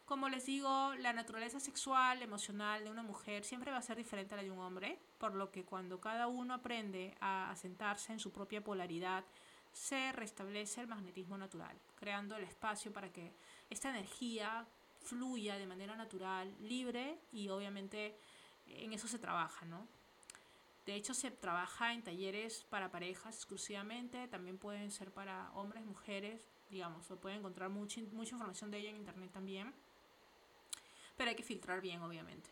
como 0.05 0.27
les 0.27 0.46
digo, 0.46 0.93
la 0.96 1.13
naturaleza 1.13 1.62
sexual, 1.62 2.22
emocional 2.22 2.84
de 2.84 2.91
una 2.91 3.03
mujer 3.03 3.46
siempre 3.46 3.72
va 3.72 3.77
a 3.77 3.82
ser 3.82 3.96
diferente 3.96 4.34
a 4.34 4.38
la 4.38 4.43
de 4.43 4.51
un 4.51 4.60
hombre, 4.60 5.00
por 5.17 5.34
lo 5.34 5.50
que 5.50 5.63
cuando 5.63 6.01
cada 6.01 6.27
uno 6.27 6.55
aprende 6.55 7.15
a 7.22 7.50
asentarse 7.50 8.12
en 8.12 8.20
su 8.20 8.34
propia 8.34 8.62
polaridad, 8.62 9.24
se 9.72 10.12
restablece 10.12 10.82
el 10.82 10.88
magnetismo 10.88 11.38
natural, 11.38 11.75
creando 11.96 12.36
el 12.36 12.43
espacio 12.43 12.91
para 12.91 13.13
que 13.13 13.32
esta 13.70 13.89
energía 13.89 14.67
fluya 15.04 15.58
de 15.58 15.66
manera 15.66 15.96
natural, 15.96 16.56
libre 16.62 17.20
y 17.32 17.50
obviamente 17.50 18.18
en 18.68 18.94
eso 18.94 19.08
se 19.08 19.20
trabaja, 19.20 19.66
¿no? 19.66 19.88
De 20.86 20.96
hecho, 20.96 21.14
se 21.14 21.32
trabaja 21.32 21.94
en 21.94 22.04
talleres 22.04 22.66
para 22.70 22.92
parejas 22.92 23.36
exclusivamente, 23.36 24.28
también 24.28 24.58
pueden 24.58 24.92
ser 24.92 25.12
para 25.12 25.50
hombres, 25.54 25.86
mujeres, 25.86 26.42
digamos, 26.70 27.10
o 27.10 27.18
pueden 27.18 27.40
encontrar 27.40 27.70
mucha, 27.70 28.02
mucha 28.12 28.36
información 28.36 28.70
de 28.70 28.80
ella 28.80 28.90
en 28.90 28.98
internet 28.98 29.32
también, 29.32 29.74
pero 31.16 31.30
hay 31.30 31.36
que 31.36 31.44
filtrar 31.44 31.80
bien, 31.80 32.02
obviamente. 32.02 32.50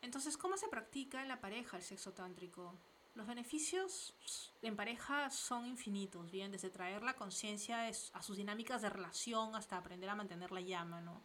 Entonces, 0.00 0.36
¿cómo 0.36 0.56
se 0.56 0.66
practica 0.68 1.22
en 1.22 1.28
la 1.28 1.40
pareja 1.40 1.76
el 1.76 1.84
sexo 1.84 2.12
tántrico? 2.12 2.74
Los 3.14 3.26
beneficios 3.26 4.14
en 4.62 4.74
pareja 4.74 5.30
son 5.30 5.66
infinitos, 5.66 6.30
bien, 6.32 6.50
desde 6.50 6.70
traer 6.70 7.02
la 7.02 7.14
conciencia 7.14 7.86
a 7.86 8.22
sus 8.22 8.36
dinámicas 8.38 8.82
de 8.82 8.90
relación 8.90 9.54
hasta 9.54 9.76
aprender 9.76 10.08
a 10.08 10.16
mantener 10.16 10.50
la 10.50 10.62
llama, 10.62 11.00
¿no? 11.00 11.20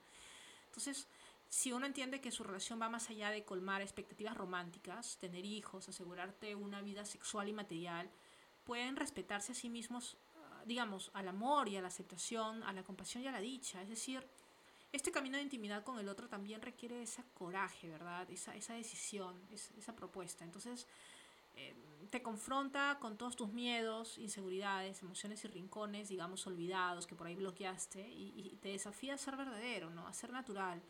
Entonces, 0.78 1.08
si 1.50 1.72
uno 1.72 1.88
entiende 1.88 2.22
que 2.22 2.30
su 2.30 2.44
relación 2.44 2.80
va 2.80 2.88
más 2.88 3.10
allá 3.10 3.32
de 3.32 3.44
colmar 3.44 3.82
expectativas 3.82 4.38
románticas, 4.38 5.18
tener 5.18 5.44
hijos, 5.44 5.90
asegurarte 5.90 6.54
una 6.54 6.84
vida 6.84 7.04
sexual 7.04 7.50
y 7.50 7.54
material, 7.54 8.12
pueden 8.64 8.96
respetarse 8.96 9.54
a 9.54 9.56
sí 9.56 9.70
mismos, 9.70 10.18
ah, 10.36 10.62
digamos, 10.68 11.10
al 11.16 11.30
amor 11.30 11.68
y 11.68 11.78
a 11.78 11.82
la 11.82 11.88
aceptación, 11.88 12.62
a 12.62 12.74
la 12.74 12.84
compasión 12.84 13.24
y 13.24 13.28
a 13.28 13.32
la 13.32 13.40
dicha. 13.40 13.82
Es 13.82 13.90
decir, 13.90 14.24
este 14.92 15.12
camino 15.12 15.38
de 15.38 15.44
intimidad 15.44 15.84
con 15.84 15.98
el 15.98 16.10
otro 16.10 16.30
también 16.30 16.62
requiere 16.62 17.02
ese 17.02 17.24
coraje, 17.34 17.90
¿verdad? 17.90 18.30
Esa, 18.30 18.56
esa 18.56 18.76
decisión, 18.76 19.42
esa, 19.52 19.96
propuesta. 19.96 20.44
Entonces, 20.44 20.86
eh, 21.56 21.74
te 22.10 22.22
confronta 22.22 22.98
con 23.00 23.18
todos 23.18 23.36
tus 23.36 23.52
miedos, 23.52 24.18
inseguridades, 24.18 25.02
emociones 25.02 25.44
y 25.44 25.48
rincones, 25.48 26.10
digamos, 26.10 26.46
olvidados, 26.48 27.08
que 27.08 27.16
por 27.16 27.28
ahí 27.28 27.36
bloqueaste, 27.36 28.08
y, 28.08 28.58
te 28.62 28.70
desafía 28.70 29.14
a 29.14 29.18
ser 29.18 29.36
verdadero, 29.36 29.90
¿no? 29.90 30.08
A 30.08 30.14
ser 30.14 30.32
natural. 30.32 30.82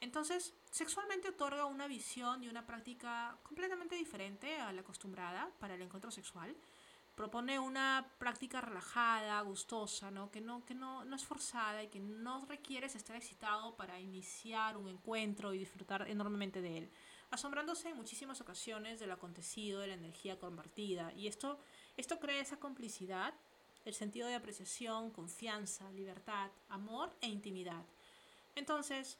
Entonces, 0.00 0.54
sexualmente 0.70 1.28
otorga 1.28 1.66
una 1.66 1.86
visión 1.86 2.42
y 2.42 2.48
una 2.48 2.66
práctica 2.66 3.38
completamente 3.42 3.94
diferente 3.94 4.56
a 4.56 4.72
la 4.72 4.80
acostumbrada 4.80 5.50
para 5.60 5.74
el 5.74 5.82
encuentro 5.82 6.10
sexual 6.10 6.56
propone 7.14 7.58
una 7.58 8.10
práctica 8.18 8.60
relajada, 8.60 9.40
gustosa, 9.42 10.10
¿no? 10.10 10.30
Que, 10.30 10.40
no, 10.40 10.64
que 10.64 10.74
no, 10.74 11.04
no 11.04 11.16
es 11.16 11.24
forzada 11.24 11.82
y 11.82 11.88
que 11.88 12.00
no 12.00 12.44
requieres 12.46 12.96
estar 12.96 13.16
excitado 13.16 13.76
para 13.76 14.00
iniciar 14.00 14.76
un 14.76 14.88
encuentro 14.88 15.54
y 15.54 15.58
disfrutar 15.58 16.08
enormemente 16.08 16.60
de 16.60 16.78
él, 16.78 16.90
asombrándose 17.34 17.90
en 17.90 17.96
muchísimas 17.96 18.40
ocasiones 18.40 19.00
de 19.00 19.06
lo 19.06 19.14
acontecido, 19.14 19.80
de 19.80 19.88
la 19.88 19.94
energía 19.94 20.38
compartida. 20.38 21.12
Y 21.12 21.26
esto, 21.26 21.58
esto 21.96 22.18
crea 22.18 22.40
esa 22.40 22.58
complicidad, 22.58 23.34
el 23.84 23.94
sentido 23.94 24.26
de 24.28 24.34
apreciación, 24.34 25.10
confianza, 25.10 25.90
libertad, 25.92 26.50
amor 26.68 27.14
e 27.20 27.28
intimidad. 27.28 27.84
Entonces, 28.54 29.18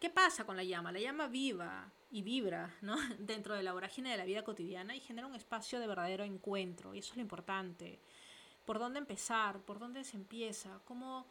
¿qué 0.00 0.10
pasa 0.10 0.44
con 0.44 0.56
la 0.56 0.64
llama? 0.64 0.92
La 0.92 1.00
llama 1.00 1.28
viva, 1.28 1.92
y 2.14 2.22
vibra 2.22 2.72
¿no? 2.80 2.96
dentro 3.18 3.56
de 3.56 3.64
la 3.64 3.72
vorágine 3.72 4.12
de 4.12 4.16
la 4.16 4.24
vida 4.24 4.44
cotidiana 4.44 4.94
y 4.94 5.00
genera 5.00 5.26
un 5.26 5.34
espacio 5.34 5.80
de 5.80 5.88
verdadero 5.88 6.22
encuentro. 6.22 6.94
Y 6.94 7.00
eso 7.00 7.10
es 7.10 7.16
lo 7.16 7.22
importante. 7.22 7.98
¿Por 8.64 8.78
dónde 8.78 9.00
empezar? 9.00 9.58
¿Por 9.58 9.80
dónde 9.80 10.04
se 10.04 10.16
empieza? 10.16 10.80
¿Cómo, 10.84 11.26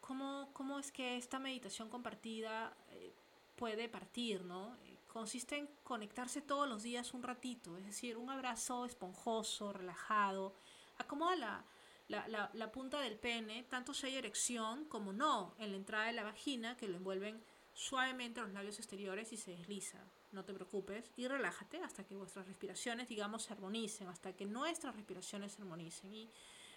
cómo, 0.00 0.50
cómo 0.52 0.78
es 0.78 0.92
que 0.92 1.16
esta 1.16 1.40
meditación 1.40 1.90
compartida 1.90 2.72
eh, 2.92 3.12
puede 3.56 3.88
partir? 3.88 4.44
¿no? 4.44 4.76
Consiste 5.12 5.56
en 5.56 5.66
conectarse 5.82 6.40
todos 6.40 6.68
los 6.68 6.82
días 6.82 7.14
un 7.14 7.22
ratito, 7.22 7.76
es 7.76 7.84
decir, 7.84 8.16
un 8.16 8.30
abrazo 8.30 8.84
esponjoso, 8.84 9.72
relajado. 9.72 10.54
Acomoda 10.98 11.36
la, 11.36 11.64
la, 12.08 12.50
la, 12.52 12.72
punta 12.72 13.00
del 13.00 13.18
pene, 13.18 13.64
tanto 13.64 13.92
si 13.92 14.06
hay 14.06 14.16
erección 14.16 14.84
como 14.84 15.12
no, 15.12 15.54
en 15.58 15.72
la 15.72 15.76
entrada 15.76 16.06
de 16.06 16.12
la 16.12 16.22
vagina 16.22 16.76
que 16.76 16.88
lo 16.88 16.96
envuelven 16.96 17.42
suavemente 17.74 18.40
los 18.40 18.52
labios 18.52 18.78
exteriores 18.78 19.32
y 19.32 19.36
se 19.36 19.52
desliza 19.52 20.00
no 20.32 20.44
te 20.44 20.54
preocupes 20.54 21.10
y 21.16 21.26
relájate 21.26 21.78
hasta 21.82 22.04
que 22.04 22.14
vuestras 22.14 22.46
respiraciones, 22.46 23.08
digamos, 23.08 23.42
se 23.42 23.52
armonicen, 23.52 24.08
hasta 24.08 24.32
que 24.32 24.46
nuestras 24.46 24.94
respiraciones 24.94 25.52
se 25.52 25.62
armonicen 25.62 26.12
y 26.12 26.28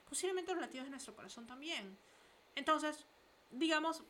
posiblemente 0.09 0.51
los 0.53 0.61
latidos 0.61 0.85
de 0.85 0.91
nuestro 0.91 1.15
corazón 1.15 1.45
también. 1.45 1.97
Entonces, 2.55 3.05
digamos, 3.51 4.03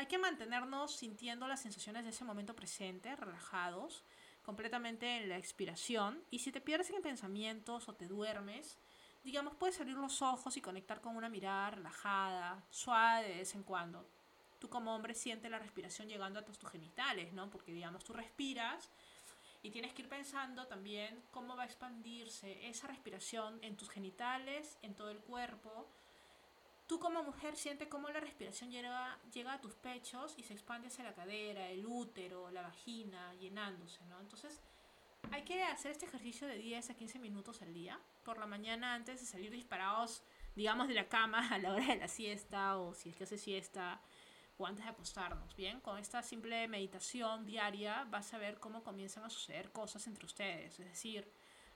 hay 0.00 0.06
que 0.06 0.18
mantenernos 0.18 0.96
sintiendo 0.96 1.46
las 1.46 1.60
sensaciones 1.60 2.04
de 2.04 2.10
ese 2.10 2.24
momento 2.24 2.56
presente, 2.56 3.14
relajados, 3.16 4.02
completamente 4.42 5.18
en 5.18 5.28
la 5.28 5.36
expiración 5.36 6.24
y 6.30 6.38
si 6.38 6.50
te 6.52 6.62
pierdes 6.62 6.88
en 6.90 7.02
pensamientos 7.02 7.86
o 7.86 7.94
te 7.94 8.06
duermes, 8.06 8.78
digamos, 9.22 9.54
puedes 9.56 9.78
abrir 9.78 9.96
los 9.96 10.22
ojos 10.22 10.56
y 10.56 10.62
conectar 10.62 11.02
con 11.02 11.16
una 11.16 11.28
mirada 11.28 11.72
relajada, 11.72 12.64
suave 12.70 13.28
de 13.28 13.34
vez 13.36 13.54
en 13.54 13.62
cuando 13.62 14.08
tú 14.58 14.70
como 14.70 14.94
hombre 14.94 15.14
sientes 15.14 15.50
la 15.50 15.58
respiración 15.58 16.08
llegando 16.08 16.38
a 16.38 16.44
tus, 16.44 16.58
genitales, 16.70 17.32
¿no? 17.34 17.50
Porque 17.50 17.72
digamos, 17.72 18.02
tú 18.02 18.12
respiras 18.12 18.88
y 19.62 19.70
tienes 19.70 19.92
que 19.92 20.02
ir 20.02 20.08
pensando 20.08 20.66
también 20.66 21.22
cómo 21.30 21.56
va 21.56 21.64
a 21.64 21.66
expandirse 21.66 22.68
esa 22.68 22.86
respiración 22.86 23.58
en 23.62 23.76
tus 23.76 23.90
genitales, 23.90 24.78
en 24.82 24.94
todo 24.94 25.10
el 25.10 25.18
cuerpo. 25.18 25.86
Tú 26.90 26.98
como 26.98 27.22
mujer 27.22 27.54
sientes 27.54 27.86
cómo 27.86 28.08
la 28.08 28.18
respiración 28.18 28.68
llega, 28.68 29.16
llega 29.32 29.52
a 29.52 29.60
tus 29.60 29.76
pechos 29.76 30.34
y 30.36 30.42
se 30.42 30.54
expande 30.54 30.88
hacia 30.88 31.04
la 31.04 31.14
cadera, 31.14 31.68
el 31.68 31.86
útero, 31.86 32.50
la 32.50 32.62
vagina, 32.62 33.32
llenándose, 33.34 34.04
¿no? 34.06 34.18
Entonces, 34.18 34.60
hay 35.30 35.42
que 35.42 35.62
hacer 35.62 35.92
este 35.92 36.06
ejercicio 36.06 36.48
de 36.48 36.58
10 36.58 36.90
a 36.90 36.94
15 36.94 37.20
minutos 37.20 37.62
al 37.62 37.72
día, 37.72 38.00
por 38.24 38.38
la 38.38 38.46
mañana 38.46 38.92
antes 38.92 39.20
de 39.20 39.26
salir 39.26 39.52
disparados, 39.52 40.24
digamos, 40.56 40.88
de 40.88 40.94
la 40.94 41.08
cama 41.08 41.48
a 41.54 41.58
la 41.58 41.74
hora 41.74 41.86
de 41.86 41.96
la 41.96 42.08
siesta 42.08 42.76
o 42.76 42.92
si 42.92 43.10
es 43.10 43.14
que 43.14 43.22
hace 43.22 43.38
siesta 43.38 44.00
o 44.58 44.66
antes 44.66 44.84
de 44.84 44.90
acostarnos. 44.90 45.54
Bien, 45.54 45.80
con 45.80 45.96
esta 45.96 46.24
simple 46.24 46.66
meditación 46.66 47.46
diaria 47.46 48.02
vas 48.10 48.34
a 48.34 48.38
ver 48.38 48.58
cómo 48.58 48.82
comienzan 48.82 49.22
a 49.22 49.30
suceder 49.30 49.70
cosas 49.70 50.08
entre 50.08 50.26
ustedes. 50.26 50.80
Es 50.80 50.86
decir, 50.86 51.30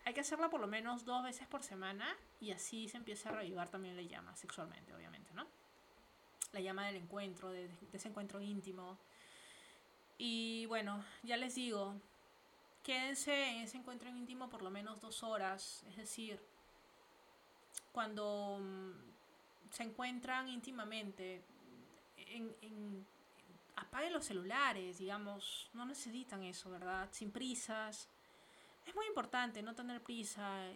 hay 0.05 0.15
que 0.15 0.21
hacerla 0.21 0.51
por 0.51 0.61
lo 0.61 0.67
menos 0.67 1.05
dos 1.05 1.23
veces 1.23 1.47
por 1.49 1.63
semana 1.63 2.07
y 2.41 2.51
así 2.51 2.89
se 2.89 2.97
empieza 2.97 3.31
a 3.31 3.33
revivar 3.33 3.69
también 3.69 3.97
la 3.97 4.03
llama 4.03 4.37
sexualmente, 4.37 4.95
obviamente, 4.95 5.33
¿no? 5.35 5.47
La 6.53 6.61
llama 6.61 6.87
del 6.87 6.97
encuentro, 6.97 7.51
de, 7.51 7.69
de 7.69 7.97
ese 7.97 8.09
encuentro 8.09 8.41
íntimo. 8.41 8.99
Y 10.19 10.67
bueno, 10.67 11.05
ya 11.23 11.37
les 11.37 11.55
digo, 11.55 11.95
quédense 12.85 13.49
en 13.49 13.63
ese 13.63 13.79
encuentro 13.79 14.09
íntimo 14.11 14.49
por 14.49 14.63
lo 14.63 14.71
menos 14.71 15.01
dos 15.01 15.23
horas. 15.23 15.85
Es 15.89 15.97
decir, 15.97 16.39
cuando 17.91 18.59
mm, 18.61 18.91
se 19.71 19.83
encuentran 19.85 20.49
íntimamente, 20.49 21.43
en, 22.17 23.07
apaguen 23.77 24.13
los 24.13 24.25
celulares, 24.25 24.99
digamos, 24.99 25.71
no 25.73 25.85
necesitan 25.85 26.43
eso, 26.45 26.71
¿verdad? 26.71 27.09
Sin 27.11 27.31
prisas. 27.31 28.09
Es 28.87 28.95
muy 28.95 29.07
importante 29.07 29.63
no 29.63 29.75
tener 29.75 30.03
prisa, 30.03 30.69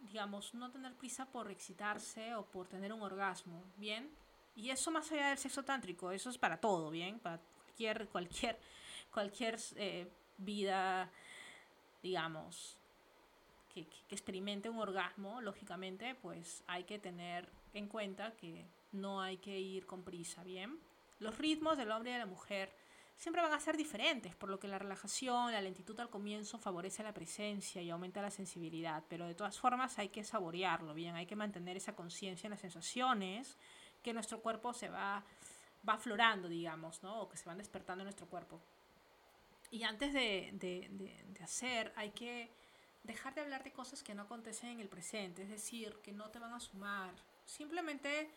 digamos, 0.00 0.54
no 0.54 0.70
tener 0.70 0.94
prisa 0.94 1.26
por 1.26 1.50
excitarse 1.50 2.34
o 2.34 2.44
por 2.44 2.68
tener 2.68 2.92
un 2.92 3.02
orgasmo, 3.02 3.64
¿bien? 3.76 4.10
Y 4.56 4.70
eso 4.70 4.90
más 4.90 5.10
allá 5.10 5.30
del 5.30 5.38
sexo 5.38 5.64
tántrico, 5.64 6.10
eso 6.10 6.30
es 6.30 6.38
para 6.38 6.58
todo, 6.58 6.90
¿bien? 6.90 7.18
Para 7.18 7.38
cualquier, 7.38 8.08
cualquier, 8.08 8.58
cualquier 9.12 9.58
eh, 9.76 10.08
vida, 10.36 11.10
digamos, 12.02 12.78
que, 13.72 13.86
que 13.86 14.14
experimente 14.14 14.68
un 14.68 14.78
orgasmo, 14.78 15.40
lógicamente, 15.40 16.14
pues 16.14 16.62
hay 16.66 16.84
que 16.84 16.98
tener 16.98 17.50
en 17.72 17.88
cuenta 17.88 18.32
que 18.36 18.66
no 18.92 19.20
hay 19.20 19.38
que 19.38 19.58
ir 19.58 19.86
con 19.86 20.04
prisa, 20.04 20.44
¿bien? 20.44 20.78
Los 21.18 21.38
ritmos 21.38 21.76
del 21.76 21.90
hombre 21.90 22.10
y 22.10 22.12
de 22.12 22.20
la 22.20 22.26
mujer 22.26 22.72
siempre 23.16 23.42
van 23.42 23.52
a 23.52 23.60
ser 23.60 23.76
diferentes, 23.76 24.34
por 24.34 24.48
lo 24.48 24.58
que 24.58 24.68
la 24.68 24.78
relajación, 24.78 25.52
la 25.52 25.60
lentitud 25.60 25.98
al 26.00 26.10
comienzo 26.10 26.58
favorece 26.58 27.02
la 27.02 27.14
presencia 27.14 27.80
y 27.80 27.90
aumenta 27.90 28.20
la 28.20 28.30
sensibilidad, 28.30 29.02
pero 29.08 29.26
de 29.26 29.34
todas 29.34 29.58
formas 29.58 29.98
hay 29.98 30.08
que 30.08 30.24
saborearlo, 30.24 30.94
bien, 30.94 31.14
hay 31.14 31.26
que 31.26 31.36
mantener 31.36 31.76
esa 31.76 31.94
conciencia 31.94 32.46
en 32.46 32.52
las 32.52 32.60
sensaciones 32.60 33.56
que 34.02 34.12
nuestro 34.12 34.40
cuerpo 34.40 34.74
se 34.74 34.88
va, 34.88 35.24
va 35.88 35.94
aflorando, 35.94 36.48
digamos, 36.48 37.02
¿no? 37.02 37.22
O 37.22 37.28
que 37.28 37.36
se 37.36 37.46
van 37.46 37.58
despertando 37.58 38.02
en 38.02 38.06
nuestro 38.06 38.26
cuerpo. 38.26 38.60
Y 39.70 39.82
antes 39.84 40.12
de, 40.12 40.50
de, 40.52 40.88
de 41.26 41.44
hacer, 41.44 41.92
hay 41.96 42.10
que 42.10 42.50
dejar 43.02 43.34
de 43.34 43.42
hablar 43.42 43.64
de 43.64 43.72
cosas 43.72 44.02
que 44.02 44.14
no 44.14 44.22
acontecen 44.22 44.70
en 44.70 44.80
el 44.80 44.88
presente, 44.88 45.42
es 45.42 45.48
decir, 45.48 45.96
que 46.02 46.12
no 46.12 46.30
te 46.30 46.38
van 46.38 46.52
a 46.52 46.60
sumar. 46.60 47.14
Simplemente 47.44 48.30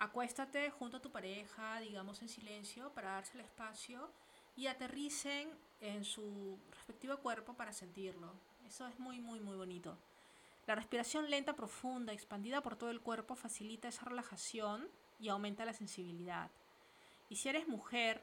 acuéstate 0.00 0.70
junto 0.70 0.96
a 0.96 1.00
tu 1.00 1.10
pareja, 1.10 1.78
digamos 1.78 2.20
en 2.22 2.28
silencio, 2.28 2.90
para 2.92 3.12
darse 3.12 3.34
el 3.34 3.44
espacio 3.44 4.10
y 4.56 4.66
aterricen 4.66 5.48
en 5.80 6.04
su 6.04 6.58
respectivo 6.72 7.18
cuerpo 7.18 7.54
para 7.54 7.72
sentirlo. 7.72 8.32
Eso 8.66 8.86
es 8.88 8.98
muy, 8.98 9.20
muy, 9.20 9.38
muy 9.40 9.56
bonito. 9.56 9.96
La 10.66 10.74
respiración 10.74 11.30
lenta, 11.30 11.54
profunda, 11.54 12.12
expandida 12.12 12.60
por 12.62 12.76
todo 12.76 12.90
el 12.90 13.00
cuerpo 13.00 13.34
facilita 13.34 13.88
esa 13.88 14.04
relajación 14.04 14.88
y 15.18 15.28
aumenta 15.28 15.64
la 15.64 15.72
sensibilidad. 15.72 16.50
Y 17.28 17.36
si 17.36 17.48
eres 17.48 17.68
mujer, 17.68 18.22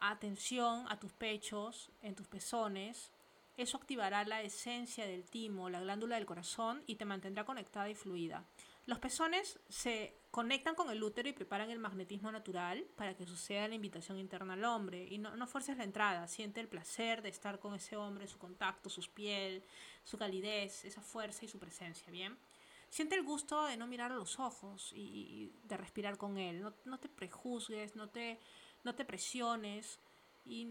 atención 0.00 0.86
a 0.88 0.98
tus 0.98 1.12
pechos, 1.12 1.90
en 2.02 2.14
tus 2.14 2.26
pezones. 2.26 3.10
Eso 3.56 3.76
activará 3.76 4.24
la 4.24 4.42
esencia 4.42 5.06
del 5.06 5.24
timo, 5.24 5.68
la 5.68 5.80
glándula 5.80 6.16
del 6.16 6.26
corazón 6.26 6.82
y 6.86 6.94
te 6.94 7.04
mantendrá 7.04 7.44
conectada 7.44 7.90
y 7.90 7.94
fluida. 7.94 8.44
Los 8.88 9.00
pezones 9.00 9.60
se 9.68 10.16
conectan 10.30 10.74
con 10.74 10.88
el 10.88 11.02
útero 11.02 11.28
y 11.28 11.34
preparan 11.34 11.68
el 11.68 11.78
magnetismo 11.78 12.32
natural 12.32 12.86
para 12.96 13.14
que 13.14 13.26
suceda 13.26 13.68
la 13.68 13.74
invitación 13.74 14.18
interna 14.18 14.54
al 14.54 14.64
hombre. 14.64 15.06
Y 15.10 15.18
no, 15.18 15.36
no 15.36 15.46
fuerces 15.46 15.76
la 15.76 15.84
entrada, 15.84 16.26
siente 16.26 16.58
el 16.60 16.68
placer 16.68 17.20
de 17.20 17.28
estar 17.28 17.58
con 17.58 17.74
ese 17.74 17.98
hombre, 17.98 18.26
su 18.26 18.38
contacto, 18.38 18.88
su 18.88 19.02
piel, 19.12 19.62
su 20.04 20.16
calidez, 20.16 20.86
esa 20.86 21.02
fuerza 21.02 21.44
y 21.44 21.48
su 21.48 21.58
presencia, 21.58 22.10
¿bien? 22.10 22.38
Siente 22.88 23.14
el 23.14 23.24
gusto 23.24 23.66
de 23.66 23.76
no 23.76 23.86
mirar 23.86 24.10
a 24.10 24.16
los 24.16 24.38
ojos 24.40 24.90
y, 24.96 25.52
de 25.64 25.76
respirar 25.76 26.16
con 26.16 26.38
él. 26.38 26.62
No, 26.62 26.72
no, 26.86 26.98
te 26.98 27.10
prejuzgues, 27.10 27.94
no 27.94 28.08
te, 28.08 28.38
no 28.84 28.94
te 28.94 29.04
presiones 29.04 29.98
y 30.46 30.66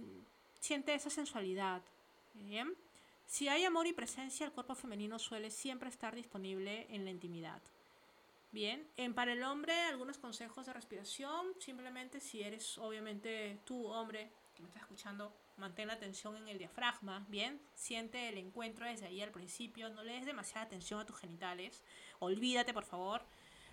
siente 0.60 0.96
esa 0.96 1.12
sensualidad, 1.12 1.84
¿bien? 2.34 2.74
Si 3.28 3.48
hay 3.48 3.64
amor 3.64 3.86
y 3.86 3.94
presencia, 3.94 4.48
el 4.48 4.54
cuerpo 4.54 4.74
femenino 4.74 5.20
suele 5.20 5.52
siempre 5.52 5.90
estar 5.90 6.16
disponible 6.16 6.88
en 6.90 7.06
la 7.06 7.12
intimidad. 7.12 7.62
Bien, 8.58 8.88
en 8.98 9.14
para 9.14 9.34
el 9.34 9.44
hombre 9.44 9.72
algunos 9.82 10.18
consejos 10.18 10.66
de 10.66 10.74
respiración, 10.74 11.54
simplemente 11.60 12.20
si 12.20 12.42
eres 12.42 12.80
obviamente 12.80 13.60
tú 13.66 13.86
hombre 13.86 14.32
que 14.56 14.64
me 14.64 14.68
estás 14.68 14.82
escuchando, 14.82 15.32
Mantén 15.58 15.88
la 15.88 15.94
atención 15.94 16.36
en 16.38 16.48
el 16.48 16.58
diafragma, 16.58 17.24
¿bien? 17.30 17.62
Siente 17.76 18.30
el 18.30 18.40
encuentro 18.40 18.88
desde 18.88 19.06
ahí 19.06 19.22
al 19.22 19.30
principio. 19.30 19.92
No 19.92 20.04
le 20.04 20.14
des 20.14 20.26
demasiada 20.26 20.66
atención 20.66 21.00
a 21.00 21.06
tus 21.06 21.18
genitales. 21.18 21.84
Olvídate, 22.18 22.74
por 22.74 22.84
favor. 22.84 23.22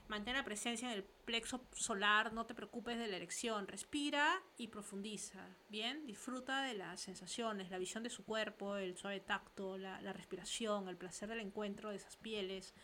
Mantén 0.08 0.34
la 0.34 0.44
presencia 0.44 0.90
en 0.90 0.98
el 0.98 1.04
plexo 1.04 1.66
solar. 1.72 2.34
No 2.34 2.44
te 2.44 2.54
preocupes 2.54 2.98
de 2.98 3.08
la 3.08 3.16
erección. 3.16 3.66
Respira 3.66 4.42
y 4.58 4.68
profundiza, 4.68 5.48
¿bien? 5.70 6.06
Disfruta 6.06 6.62
de 6.62 6.74
las 6.74 7.00
sensaciones, 7.00 7.70
la 7.70 7.78
visión 7.78 8.02
de 8.02 8.10
su 8.10 8.22
cuerpo, 8.24 8.76
el 8.76 8.98
suave 8.98 9.20
tacto, 9.20 9.78
la 9.78 10.12
respiración, 10.12 10.88
el 10.88 10.98
placer 10.98 11.30
del 11.30 11.40
encuentro 11.40 11.88
de 11.88 11.96
esas 11.96 12.18
pieles. 12.18 12.74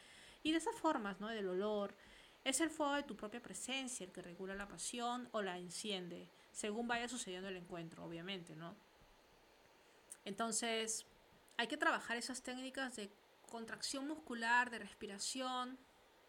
Y 0.42 0.52
de 0.52 0.58
esas 0.58 0.74
formas, 0.76 1.20
¿no? 1.20 1.28
Del 1.28 1.48
olor. 1.48 1.94
Es 2.44 2.60
el 2.60 2.70
fuego 2.70 2.94
de 2.94 3.02
tu 3.02 3.16
propia 3.16 3.42
presencia 3.42 4.04
el 4.04 4.12
que 4.12 4.22
regula 4.22 4.54
la 4.54 4.66
pasión 4.66 5.28
o 5.32 5.42
la 5.42 5.58
enciende, 5.58 6.28
según 6.52 6.88
vaya 6.88 7.08
sucediendo 7.08 7.48
el 7.48 7.56
encuentro, 7.56 8.04
obviamente, 8.04 8.56
¿no? 8.56 8.74
Entonces, 10.24 11.06
hay 11.58 11.66
que 11.66 11.76
trabajar 11.76 12.16
esas 12.16 12.42
técnicas 12.42 12.96
de 12.96 13.10
contracción 13.50 14.08
muscular, 14.08 14.70
de 14.70 14.78
respiración, 14.78 15.78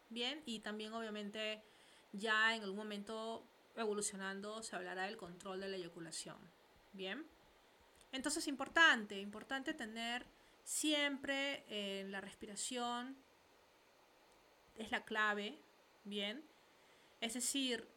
¿bien? 0.10 0.42
Y 0.46 0.60
también 0.60 0.94
obviamente 0.94 1.64
ya 2.12 2.56
en 2.56 2.64
algún 2.64 2.78
momento 2.78 3.46
evolucionando 3.76 4.62
se 4.64 4.76
hablará 4.76 5.04
del 5.04 5.18
control 5.18 5.62
de 5.62 5.70
la 5.70 5.78
eyaculación, 5.78 6.38
¿bien? 6.92 7.26
Entonces, 8.12 8.48
importante, 8.48 9.20
importante 9.20 9.74
tener 9.74 10.26
siempre 10.64 11.64
eh, 11.70 12.06
la 12.10 12.20
respiración, 12.20 13.16
es 14.82 14.92
la 14.92 15.04
clave, 15.06 15.58
¿bien? 16.04 16.44
Es 17.20 17.34
decir, 17.36 17.88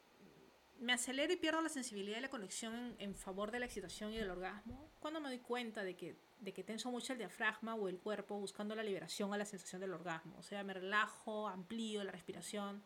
me 0.78 0.92
acelero 0.92 1.32
y 1.32 1.36
pierdo 1.36 1.62
la 1.62 1.68
sensibilidad 1.68 2.18
y 2.18 2.20
la 2.20 2.30
conexión 2.30 2.96
en, 2.98 3.14
favor 3.14 3.50
de 3.50 3.58
la 3.58 3.66
excitación 3.66 4.12
y 4.12 4.18
del 4.18 4.30
orgasmo 4.30 4.90
cuando 5.00 5.20
me 5.20 5.28
doy 5.28 5.38
cuenta 5.38 5.84
de 5.84 5.96
que, 5.96 6.16
de 6.40 6.52
que 6.52 6.62
tenso 6.62 6.90
mucho 6.90 7.12
el 7.12 7.18
diafragma 7.18 7.74
o 7.74 7.88
el 7.88 7.98
cuerpo 7.98 8.38
buscando 8.38 8.74
la 8.74 8.82
liberación 8.82 9.32
a 9.32 9.38
la 9.38 9.44
sensación 9.44 9.80
del 9.80 9.92
orgasmo. 9.92 10.36
O 10.38 10.42
sea, 10.42 10.62
me 10.64 10.74
relajo, 10.74 11.48
amplío 11.48 12.04
la 12.04 12.12
respiración, 12.12 12.82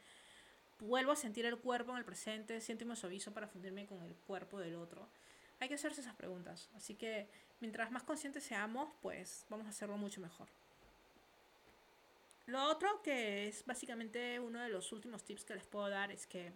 vuelvo 0.80 1.12
a 1.12 1.16
sentir 1.16 1.44
el 1.46 1.58
cuerpo 1.58 1.92
en 1.92 1.98
el 1.98 2.04
presente, 2.04 2.60
siento 2.60 2.84
y 2.84 2.86
me 2.86 2.96
suavizo 2.96 3.32
para 3.32 3.48
fundirme 3.48 3.86
con 3.86 4.02
el 4.02 4.14
cuerpo 4.14 4.58
del 4.58 4.76
otro. 4.76 5.08
Hay 5.60 5.68
que 5.68 5.74
hacerse 5.74 6.02
esas 6.02 6.14
preguntas. 6.14 6.70
Así 6.74 6.94
que 6.94 7.28
mientras 7.60 7.90
más 7.90 8.04
conscientes 8.04 8.44
seamos, 8.44 8.90
pues 9.02 9.44
vamos 9.48 9.66
a 9.66 9.70
hacerlo 9.70 9.96
mucho 9.96 10.20
mejor. 10.20 10.48
Lo 12.48 12.64
otro 12.64 13.02
que 13.02 13.46
es 13.46 13.62
básicamente 13.66 14.40
uno 14.40 14.62
de 14.62 14.70
los 14.70 14.90
últimos 14.92 15.22
tips 15.22 15.44
que 15.44 15.54
les 15.54 15.66
puedo 15.66 15.90
dar 15.90 16.10
es 16.10 16.26
que 16.26 16.50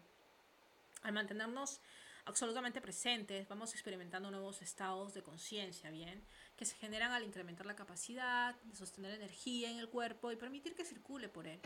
al 1.03 1.13
mantenernos 1.13 1.83
absolutamente 2.25 2.81
presentes, 2.81 3.47
vamos 3.47 3.75
experimentando 3.75 4.31
nuevos 4.31 4.63
estados 4.63 5.13
de 5.13 5.23
conciencia, 5.23 5.91
¿bien? 5.91 6.25
Que 6.57 6.65
se 6.65 6.77
generan 6.77 7.13
al 7.13 7.25
incrementar 7.25 7.67
la 7.67 7.77
capacidad 7.77 8.55
de 8.63 8.75
sostener 8.75 9.13
energía 9.13 9.71
en 9.71 9.79
el 9.79 9.91
cuerpo 9.91 10.33
y 10.33 10.37
permitir 10.37 10.75
que 10.75 10.87
circule 10.87 11.29
por 11.29 11.47
él. 11.47 11.61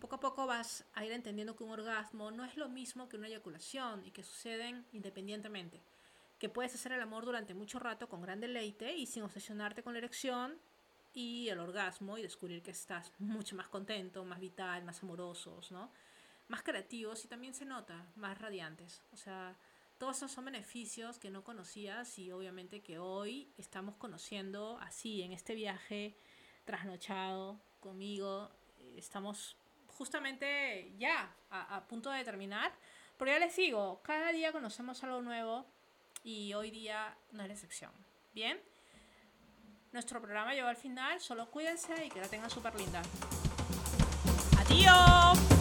Poco 0.00 0.16
a 0.16 0.20
poco 0.20 0.44
vas 0.44 0.84
a 0.94 1.04
ir 1.04 1.12
entendiendo 1.12 1.54
que 1.54 1.62
un 1.62 1.70
orgasmo 1.70 2.32
no 2.32 2.44
es 2.44 2.56
lo 2.56 2.68
mismo 2.68 3.08
que 3.08 3.16
una 3.16 3.28
eyaculación 3.28 4.04
y 4.04 4.10
que 4.10 4.24
suceden 4.24 4.86
independientemente. 4.92 5.80
Que 6.40 6.48
puedes 6.48 6.74
hacer 6.74 6.90
el 6.90 7.00
amor 7.00 7.24
durante 7.24 7.54
mucho 7.54 7.78
rato 7.78 8.08
con 8.08 8.22
gran 8.22 8.40
deleite 8.40 8.96
y 8.96 9.06
sin 9.06 9.22
obsesionarte 9.22 9.84
con 9.84 9.92
la 9.92 10.00
erección 10.00 10.58
y 11.18 11.48
el 11.48 11.58
orgasmo 11.58 12.16
y 12.16 12.22
descubrir 12.22 12.62
que 12.62 12.70
estás 12.70 13.10
mucho 13.18 13.56
más 13.56 13.66
contento, 13.66 14.24
más 14.24 14.38
vital, 14.38 14.84
más 14.84 15.02
amorosos, 15.02 15.72
¿no? 15.72 15.90
más 16.46 16.62
creativos 16.62 17.24
y 17.24 17.28
también 17.28 17.54
se 17.54 17.64
nota 17.64 18.06
más 18.14 18.38
radiantes. 18.40 19.02
O 19.12 19.16
sea, 19.16 19.56
todos 19.98 20.16
esos 20.18 20.30
son 20.30 20.44
beneficios 20.44 21.18
que 21.18 21.28
no 21.28 21.42
conocías 21.42 22.20
y 22.20 22.30
obviamente 22.30 22.82
que 22.82 23.00
hoy 23.00 23.52
estamos 23.58 23.96
conociendo 23.96 24.78
así 24.80 25.22
en 25.22 25.32
este 25.32 25.56
viaje 25.56 26.16
trasnochado 26.64 27.60
conmigo. 27.80 28.52
Estamos 28.96 29.56
justamente 29.88 30.94
ya 30.98 31.34
a, 31.50 31.78
a 31.78 31.88
punto 31.88 32.12
de 32.12 32.22
terminar. 32.22 32.72
Pero 33.16 33.32
ya 33.32 33.40
les 33.40 33.56
digo, 33.56 34.00
cada 34.04 34.30
día 34.30 34.52
conocemos 34.52 35.02
algo 35.02 35.20
nuevo 35.20 35.66
y 36.22 36.54
hoy 36.54 36.70
día 36.70 37.18
no 37.32 37.42
es 37.42 37.48
la 37.48 37.54
excepción. 37.54 37.90
Bien, 38.32 38.62
nuestro 39.92 40.20
programa 40.20 40.54
llegó 40.54 40.68
al 40.68 40.76
final. 40.76 41.20
Solo 41.20 41.50
cuídense 41.50 42.06
y 42.06 42.10
que 42.10 42.20
la 42.20 42.28
tengan 42.28 42.50
súper 42.50 42.74
linda. 42.74 43.02
¡Adiós! 44.58 45.57